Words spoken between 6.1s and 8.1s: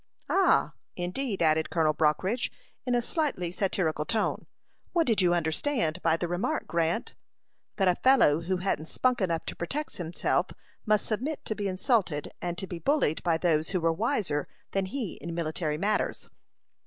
the remark, Grant?" "That a